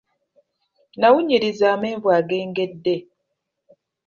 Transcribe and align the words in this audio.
Nawunyiriza 0.99 1.65
amenvu 1.75 2.07
ag'engedde. 2.17 2.95